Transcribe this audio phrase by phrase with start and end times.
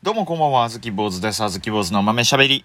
[0.00, 1.42] どうもこんばんは、あずき坊主です。
[1.42, 2.64] あずき坊主の豆しゃべり。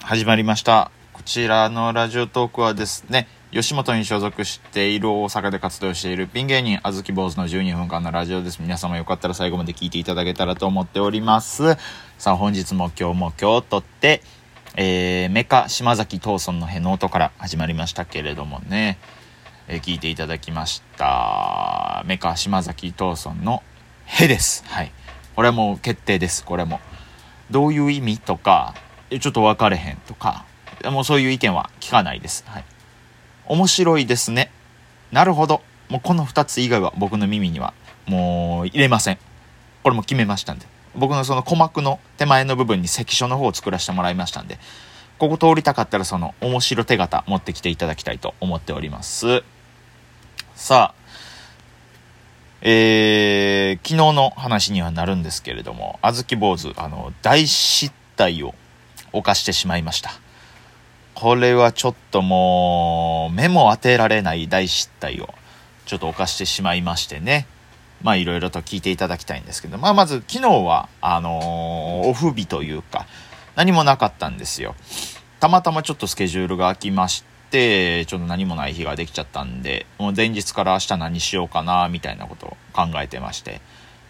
[0.00, 0.90] 始まりました。
[1.12, 8.62] こちらのラジオトークはですね、吉本に所属している大阪で活動しているピン芸人あずき坊主の12分間のラジオです。
[8.62, 11.76] 皆様よかったら最後まで聞いていただけたらと思っております。
[12.16, 14.22] さあ本日も今日も今日とって、
[14.76, 18.98] えー、メカ島崎藤村のへの音から始まりましたけれどもね、
[19.68, 22.02] えー聞いていただきました。
[22.06, 23.62] メカ島崎藤村の
[24.06, 24.64] へです。
[24.66, 24.92] はい。
[25.40, 26.44] これも決定です。
[26.44, 26.80] これも。
[27.50, 28.74] どういう意味とか、
[29.08, 30.44] ちょっと分かれへんとか、
[30.84, 32.44] もうそういう意見は聞かないです。
[32.46, 32.64] はい。
[33.46, 34.50] 面白いですね。
[35.12, 35.62] なるほど。
[35.88, 37.72] もうこの2つ以外は僕の耳には
[38.04, 39.18] もう入れません。
[39.82, 40.66] これも決めましたんで。
[40.94, 44.58] 僕のその鼓膜の手前の部分に関所の方を作らせてもらいましたんで、
[45.16, 49.42] ここ通りたかったらその面白手形持ってきていただきたいと思っております。
[50.54, 50.99] さあ、
[52.62, 58.54] えー、昨日の話にはなるんですけれども、あずき坊主、あの、大失態を
[59.12, 60.10] 犯してしまいました。
[61.14, 65.32] これはちょっともう、目も当てられない大失態を、
[65.86, 67.46] ちょっと犯してしまいましてね。
[68.02, 73.06] まあ、いろいろと聞いていただきたいんですけど、まあ、まず、昨日は、あのーオフ日というか、
[73.56, 74.74] 何もなかったんですよ。
[75.38, 83.60] たまたまちょっとスケジュールが空きまし、ちょっと何もない日ができちゃったんで、もう前日から明日何しようかな、みたいなことを考えてまして。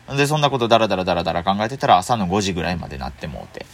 [0.08, 3.66] で、そんなことダラダラダラダラ考えてたら朝の5時ぐらいまでなってもうて。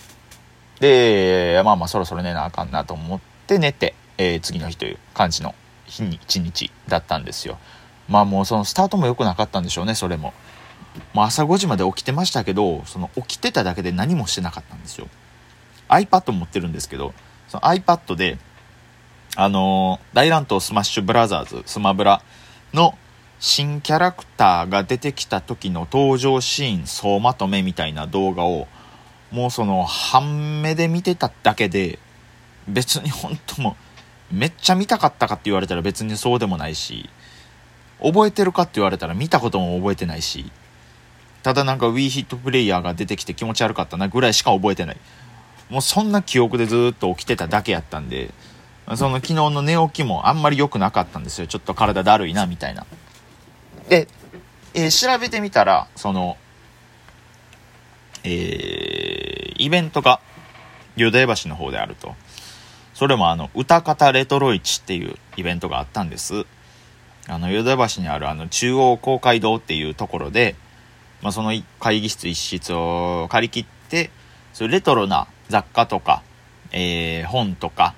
[0.80, 5.54] で、まあまあそろそろ寝なあかんなと思って寝て、えー次の日という感じの
[5.86, 7.58] 日に一日だったんですよ。
[8.08, 10.34] まあもうそのスタートも良くなかったんでしょうね、それも。
[11.12, 15.08] もう朝5時まで起きてましたけど、その起きてただけで何もしてなかったんですよ。
[15.88, 17.14] iPad 持ってるんですけど、
[17.48, 18.38] その iPad で、
[19.38, 22.22] あのー大乱闘スマッシュブラザーズ、スマブラ
[22.72, 22.96] の
[23.38, 28.66] 新キャラクターが出てきた時の登場シーン総まとめみたいな動画を、
[29.30, 31.98] もうその半目で見てただけで、
[32.66, 33.76] 別に本当も、
[34.32, 37.10] めっちゃ見たかったかって言われたら別にそうでもないし、
[38.02, 40.50] 覚えてるかって言われたら見たことも覚えてないし、
[41.42, 44.96] ただなんか Wii ヒットプレイヤーが出てきて気持ち悪かったなぐらいしか覚えてない。
[45.68, 48.30] もうそんな記憶でずっと起きてただけやったんで、
[48.94, 51.48] その昨日の寝起きもあんまり良くなかったんですよ。
[51.48, 52.86] ちょっと体だるいな、みたいな。
[53.88, 54.06] で、
[54.74, 56.36] えー調べてみたら、その、
[58.22, 60.20] えーイベントが、
[60.96, 62.14] 淀屋橋の方であると。
[62.94, 66.46] それもあの、歌方レトロ市っていうイベントがあったんです。
[67.26, 70.54] あの、淀屋橋にあるあの、中央公会堂っていうところで、
[71.22, 74.10] まあ、その会議室一室を借り切って、
[74.52, 76.22] そういうレトロな雑貨とか、
[76.70, 77.94] えー本とか、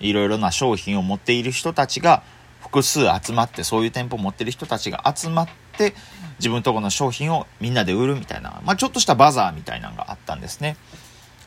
[0.00, 2.22] いろいろな商品を持っている人たちが
[2.60, 5.94] 複数集まって、そういう店舗を持ってる人たちが集まって、
[6.38, 10.76] 自分とこの商品をみんなで売るみたいな、まあ、ちょっとしたバザーみたいなのがあったんですね。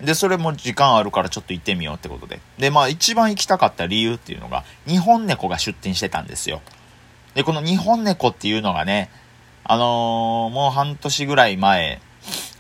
[0.02, 2.40] で、それも時間あるからちょっと行ってみようってことで。
[2.58, 6.62] で、まあ一番行きたかった理由っていうのが、日本猫が出店してたんですよ。
[7.34, 9.09] で、この日本猫っていうのがね、
[9.64, 12.00] あのーもう半年ぐらい前、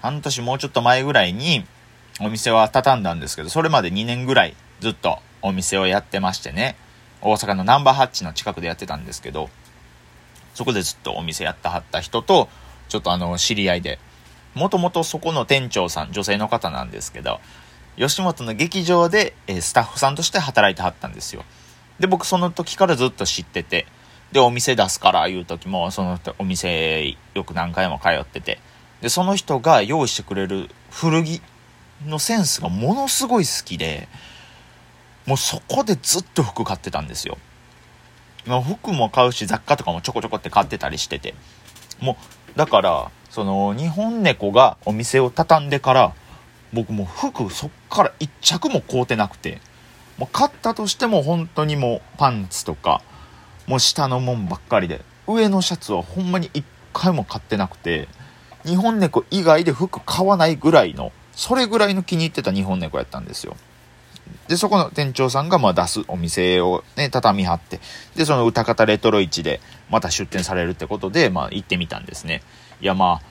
[0.01, 1.65] 半年もうちょっと前ぐらいに
[2.19, 6.75] お店は畳んだんですけど、それまで2年ぐらいずっとお店をやってましてね、
[7.21, 9.49] 大阪のナンバーハッチの近くでやってたんですけど、
[10.53, 12.49] そこでずっとお店やってはった人と、
[12.89, 13.99] ちょっとあの、知り合いで、
[14.55, 17.39] もともとそこの店長さん、女性の方なんですけど、
[17.97, 21.43] 吉本の劇場で、えスタッフさんとして働いてはったんですよ。
[21.99, 23.87] で、僕その時からずっと知ってて、
[24.31, 28.59] で、お店出すからいう時も、そのお店よく何回も通ってて、
[29.01, 31.41] で、その人が用意してくれる古着
[32.05, 34.07] のセンスがものすごい好きで、
[35.27, 37.37] もうそこでずっと服買ってたんですよ。
[38.47, 41.35] ま服も買うし雑貨とかもちょこちょこって買ってたりしてて。
[41.99, 42.17] も
[42.55, 46.13] う、だから、その、日本猫がお店を畳んでから、
[46.73, 49.59] 僕もう服そっから一着も買うてなくて、
[50.17, 53.01] もう買ったとしても本当にもうパンツとか、
[53.67, 58.07] もう下のもんばっかりで、上のシャツはほんまに一回も買ってなくて、
[58.63, 63.57] 日本猫以外で服買わないぐらいの、それぐらいの気に入ってた日本猫やったんですよ。
[64.47, 67.79] で、そこの店長さんがまあ出すお店をね、畳み張って、
[68.15, 69.59] で、その歌方レトロ市で
[69.89, 72.41] また出店されるってことで、まあ行ってみたんですね。
[72.81, 73.21] いやま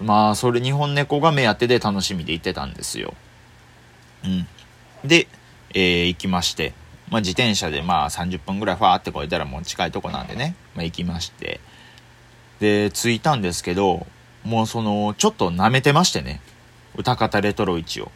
[0.00, 3.14] あ、まあ、それ日本猫が目当てで楽しみで行ってたんですよ。
[4.24, 4.46] うん。
[5.06, 5.26] で、
[5.74, 6.72] えー行きまして、
[7.10, 11.60] まあ自転車でまあ30分ぐらいファーってこいたらもう近いとこなんでね、まあ行きまして、
[12.60, 14.06] で、着いたんですけど、
[14.44, 16.40] もうその、ちょっと舐めてましてね、
[16.96, 18.10] 歌方レトロ市を。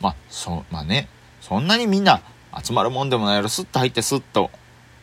[0.00, 1.08] まあ、そう、まあね、
[1.40, 2.22] そんなにみんな
[2.62, 4.50] 集まるもんでもないやろ、スッと入ってスッと、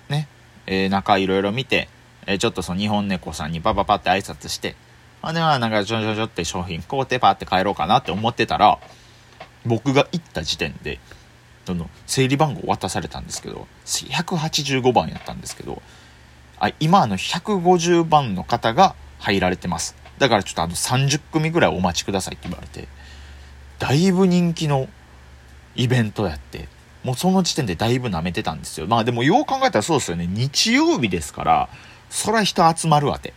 [0.10, 0.28] ね、
[0.68, 1.90] えー中いろいろ見て、
[2.28, 4.76] えーちょっとその日本猫さんにパパパって挨拶して、
[5.22, 8.80] ほんで、まあなんかちょちょちょって商品買うてパーって帰ろうかなって思ってたら、
[9.66, 11.00] 僕が行った時点で、
[11.66, 15.82] その整理番号渡されたんですけど、185番やったんですけど、
[16.60, 19.96] あ今あの150番の方が入られてます。
[20.20, 22.88] だからちょっとあの30組ぐらいお待ちくださいって言われて、
[23.80, 24.88] だいぶ人気の
[25.76, 26.68] イベントやって、
[27.04, 28.88] もうその時点でだいぶ舐めてたんですよ。
[28.88, 30.28] まあでもよう考えたらそうですよね。
[30.28, 31.70] 日曜日ですから、
[32.10, 33.34] そら人集まるわて。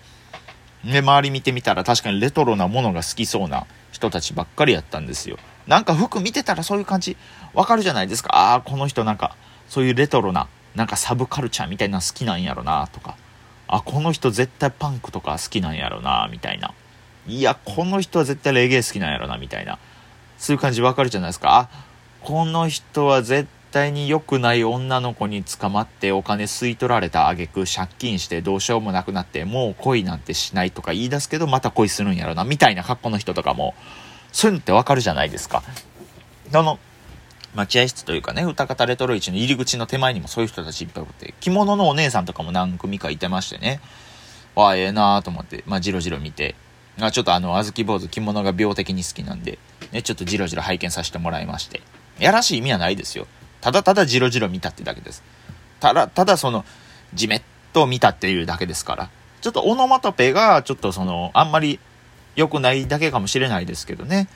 [0.85, 5.38] で、周り見てみたら確かにレトロなものが好きそうな人たちばっかりやったんですよ。
[5.67, 7.17] なんか服見てたらそういう感じ
[7.52, 8.35] わかるじゃないですか。
[8.35, 9.37] ああ、この人なんか
[9.69, 13.17] そういうレトロな、なんかサブカルチャーみたいな好きなんやろなとか。
[13.67, 16.73] あ、この人絶対パンクとか好きなんやろなみたいな。
[17.26, 19.79] いや、この人は絶対レゲエ好きなんやろなみたいな。
[20.38, 21.69] そういう感じわかるじゃないですか。
[21.70, 21.88] あ、
[22.23, 33.75] この人は絶対に良くない女の子に捕まってお金吸い取られた挙句借金してどうしようもなくなってもう恋なんてしないとか言い出すけどまた恋するんやろなみたいな格好の人とかも
[34.32, 35.62] そういうのってわかるじゃないですか。
[36.53, 36.79] あの
[37.55, 43.81] 待合室というかね、歌方レトロ市の入り口の手前にもそういう人たちいっぱいおって、着物のお姉さんとかも何組かいてましてね、
[44.55, 46.55] わあ、ええなーと思って、まあ、じろじろ見て、
[47.00, 49.59] あちょっとあの、あずき坊主着物が病的に好きなんで、
[49.93, 51.81] ね、ちょっとじろじろ拝見させてもらいまして、
[52.19, 53.26] やらしい意味はないですよ。
[53.61, 55.23] ただただじろじろ見たってだけです。
[55.81, 56.65] ただ、ただその、
[57.15, 57.43] じめっ
[57.73, 59.11] と見たっていうだけですから。
[59.41, 61.79] ちょっとオノマトペが、ちょっとその、あんまり
[62.37, 64.29] 良くないだけかもしれないですけどね。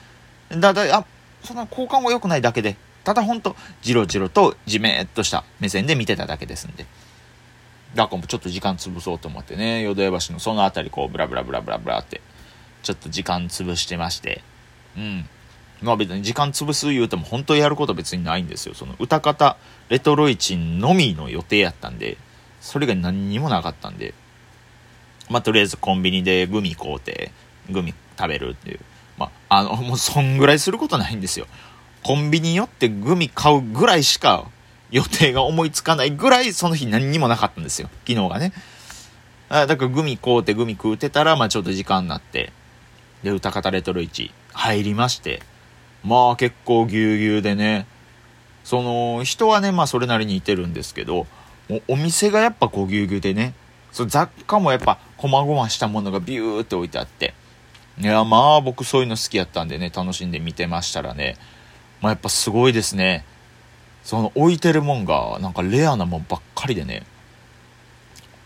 [0.51, 1.05] だ、だ、あ、
[1.45, 6.87] その交換も良くないだけで、ただほんと、じろじろとじめっとした目線で見てただけですんで。
[7.95, 12.21] だからもちょっと時間潰そうと思ってね、淀屋橋のその辺りこう、ブラブラブラブラブラって、
[12.83, 14.43] ちょっと時間潰してまして、
[14.97, 15.29] うん。
[15.83, 18.75] まあ別に時間潰す言うても本当やることは別にないんですよ。
[18.75, 19.57] その歌方、
[19.89, 22.17] レトロ市のみの予定やったんで、
[22.61, 24.15] それが何にもなかったんで、
[25.29, 27.33] まあとりあえずコンビニでグミ買うて、
[27.71, 28.81] グミ食べるっていう。
[29.19, 31.47] まあ、あの、もうそんぐらいすることないんですよ。
[32.03, 34.47] コンビニ寄ってグミ買うぐらいしか
[34.91, 37.89] 予定が思いつかないぐらいその日何にもなかったんですよ。
[38.07, 38.53] 昨日がね。
[39.49, 42.53] あだからグミ買うてグミ食うてたら、まあちょっと時間になって、
[43.23, 45.43] で、歌方レトロ市入りまして、
[46.05, 47.87] まあ結構ぎゅうぎゅうでね、
[48.65, 51.27] その人はね、まあそれなりにいてるんですけど、
[51.89, 53.55] お店がやっぱこうぎゅうぎゅうでね、
[53.93, 57.35] そ雑貨もやっぱ細々したものがビューって置いてあって、
[57.99, 61.37] いやまあ僕そういうの好きやったんでね、楽しんで見てましたらね、
[62.01, 63.25] まあやっぱすごいですね。
[64.03, 67.05] その置いてるもんがなんかレアなもんばっかりでね、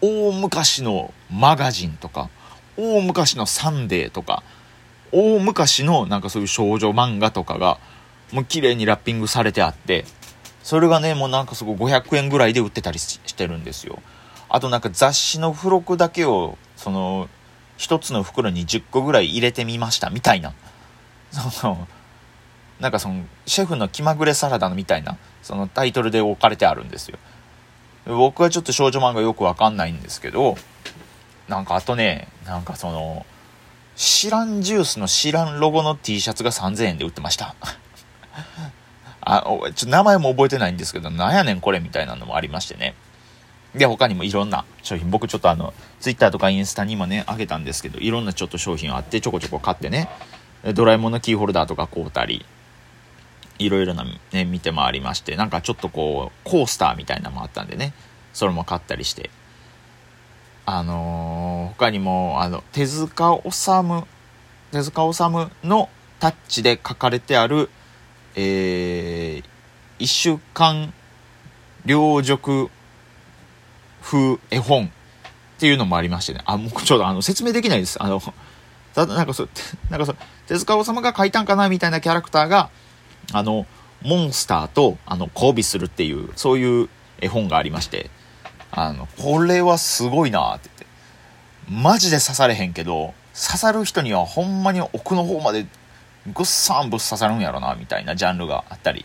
[0.02, 2.28] 大昔のマガジンとか、
[2.76, 4.42] 大昔のサンデーとか、
[5.16, 7.78] 大昔のなんかそういう少女漫画とかが、
[8.32, 10.04] もう綺麗にラッピングされてあって、
[10.62, 14.02] それがね、もうなんかすごい500円ぐらいで売ってたりしてるんですよ。
[14.50, 17.28] あとなんか雑誌の付録だけを、その、
[17.78, 20.52] 一つの袋に10個ぐらい入れてみましたみたいな。
[21.30, 21.88] その、
[22.78, 27.18] なんかその、シェフの気まぐれサラダみたいな、そのタイトルで置かれてあるんですよ。
[28.06, 30.56] 僕はちょっと少女漫画よくわかんないんですけど、
[31.48, 33.26] なんかあとね、なんかその、
[33.96, 37.56] 知らんジュースの知らんロゴの T シャツが3000円で売ってました。
[39.22, 39.42] あ、
[39.74, 42.94] ちょ名前も覚えてないんですけど、なんやねんこれみたいなのもありましてね。
[43.74, 50.08] で、他にもいろんな商品、僕ちょっとあの、Twitter とかインスタにもね、あげたんですけど、いろんなちょっと商品あって、ちょこちょこ買ってね、
[50.74, 52.44] ドラえもんのキーホルダーとか買うたり、
[53.58, 57.94] いろいろなね、見て回りまして、なんかちょっとこう、コースターみたいなのもあったんでね、
[58.34, 59.30] それも買ったりして、
[60.66, 61.35] あのー、
[61.78, 64.04] 他にも、あの、手塚治虫、
[64.72, 67.70] 手塚治虫のタッチで書かれてある、
[68.34, 69.44] えー、
[69.98, 70.92] 一週間
[71.84, 72.70] 両辱
[74.02, 76.40] 風絵本っていうのもありましてね。
[76.44, 78.02] あ、もうちょっとあの、説明できないです。
[78.02, 78.20] あの、
[78.94, 79.48] ただなんかそう、
[79.90, 80.16] なんかそう、
[80.46, 82.70] 手塚治虫が書いたんかなみたいなキャラクターが、
[83.32, 83.66] あの、
[84.02, 86.88] モンスターと、あの、交尾するっていう、そういう
[87.20, 88.10] 絵本がありまして、
[88.70, 90.85] あの、これはすごいなってって。
[91.68, 95.66] マジで刺されへんけど、刺さる人にはほんまに奥の方まで
[96.32, 99.04] ぐっさんぶっ刺さるんやろな、みたいなジャンルがあったり、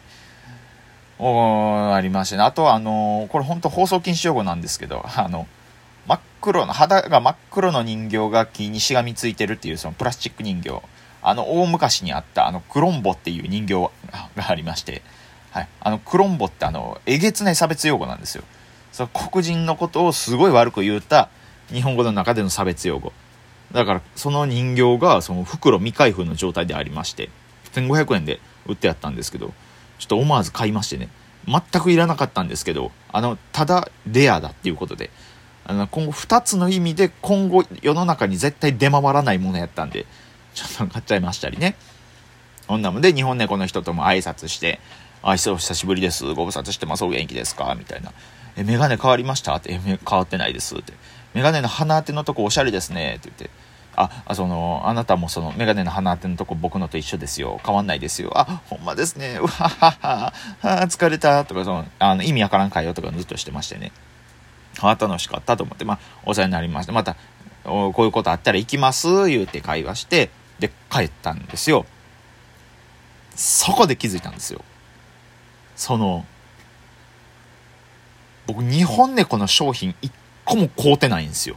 [1.20, 2.44] おありましてね。
[2.44, 5.48] あとは、あのこれ本当放送禁止用語なんですけど、あの、
[6.08, 10.82] 真っ黒の、肌が真っ黒の人形が木にしがみついてるっていう、そのプラスチック人形。
[11.24, 13.92] あの、大昔にあった、あの、クロンボっていう人形
[14.36, 15.04] がありまして、
[15.52, 15.68] はい。
[15.82, 18.44] あの、クロンボってあの、えげつない差別用語なんですよ。
[18.92, 21.30] その黒人のことをすごい悪く言うた
[21.72, 23.14] 日本語の中での差別用語。
[23.72, 27.30] だから、その人形が、その袋未開封の状態でありまして、
[27.74, 29.54] 1500円で売ってあったんですけど、
[29.98, 31.10] ちょっと思わず買いましてね。
[31.48, 35.10] 全くいらなかったんですけど、あの、ただレアだっていうことで、
[35.66, 40.06] あの、今後2つの意味で今後世の中に絶対出回らないものやったんで、
[40.54, 41.76] ちょっと買っちゃいましたりね。
[42.68, 44.80] そんなもで、日本猫の人とも挨拶して、
[45.24, 46.26] あいつ、お久しぶりです。
[46.34, 47.04] ご無沙汰してます。
[47.04, 47.76] お元気ですか？
[47.78, 48.12] みたいな。
[48.56, 49.56] え、メガネ変わりました？
[49.56, 50.76] って、え、変わってないです。
[50.76, 50.94] って。
[51.34, 53.16] メガネの鼻当てのとこおしゃれですね。
[53.18, 53.50] って言って。
[53.96, 57.60] あ、あその、あなたもそのメガネの鼻当てのとこ僕のと一緒ですよ。
[57.66, 58.32] 変わんないですよ。
[58.36, 59.38] あ、ほんまですね。
[59.40, 60.88] うわははは。
[60.88, 61.46] 疲れた。
[61.46, 63.92] とか、その、あの、意味わからん会話とかずっとしてましてね。
[64.80, 66.94] あ、楽しかったと思って、まあ、お世話になりました。
[66.94, 67.16] また、
[67.64, 69.28] こういうことあったら行きます。
[69.28, 71.86] 言うて会話して、で、帰ったんですよ。
[73.36, 74.62] そこで気づいたんですよ。
[75.76, 76.26] その、
[78.48, 80.12] 僕、日本猫の商品一
[80.52, 81.56] 個も買うてないんですよ。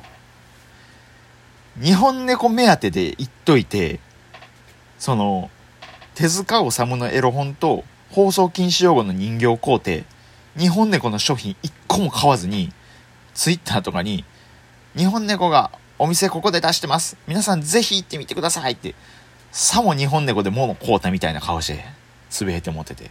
[1.83, 3.99] 日本猫目当てで言っといて、
[4.99, 5.51] その、
[6.15, 10.05] 手塚治虫のエロ本と放送禁止用語の人形買うて、
[10.57, 12.73] 日本猫の商品一個も買わずに、
[13.35, 14.25] ツイッターとかに、
[14.97, 17.17] 日本猫がお店ここで出してます。
[17.27, 18.95] 皆さんぜひ行ってみてくださいって、
[19.51, 21.85] さも日本猫で物買うたみたいな顔して、
[22.31, 23.11] つぶえて持ってて。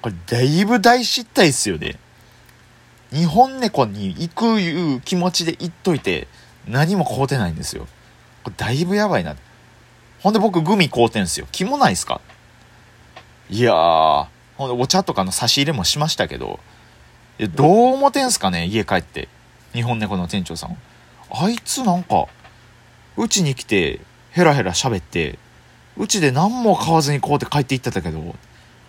[0.00, 1.98] これだいぶ大失態っすよね。
[3.12, 6.28] 日本猫に行くいう気持ちで行っといて、
[6.68, 7.86] 何も買うてないんですよ。
[8.44, 9.34] これだいぶやばいな。
[10.20, 11.46] ほんで僕グミ買うてんすよ。
[11.50, 12.20] 気もないっすか？
[13.48, 14.26] いやー、
[14.56, 16.60] ほんでお茶とかの差し入れもしましたけど、
[17.56, 19.28] どう思てんすかね家帰って。
[19.72, 20.76] 日本猫の店長さん。
[21.30, 22.26] あいつなんか、
[23.16, 24.00] うちに来て、
[24.30, 25.38] ヘラヘラ喋って、
[25.96, 28.34] うちで何も買わずにこうって帰っていってたけど、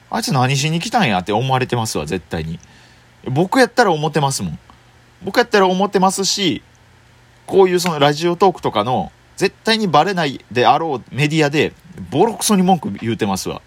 [0.10, 2.60] あいつ何しに来たんやって思われてますわ、絶対に。
[3.30, 4.60] 僕やったら思ってますもん。
[5.24, 6.64] 僕やったら思ってますし、
[7.46, 11.74] こういうそのラジオトークとかの、絶対にバレないであろうメディアで、
[12.10, 13.62] ボロクソに文句言うてますわ。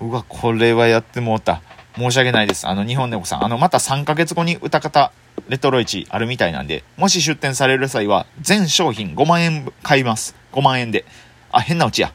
[0.00, 1.62] うわ、これはやってもうた。
[1.96, 2.66] 申し訳ないです。
[2.66, 3.44] あの、日本猫さん。
[3.44, 5.12] あの、また3ヶ月後に歌方、
[5.48, 10.34] レトロ市あるみたいなんで、もし出店される際は、全商品5万円買います。
[10.52, 11.04] 5万円で。
[11.52, 12.12] あ、変なうちや。